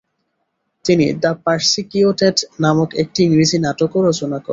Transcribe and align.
তিনি 0.85 1.05
the 1.23 1.31
persecuted 1.45 2.37
নামক 2.63 2.89
একটি 3.03 3.19
ইংরেজি 3.27 3.57
নাটকও 3.65 3.99
রচনা 4.09 4.37
করেন। 4.37 4.49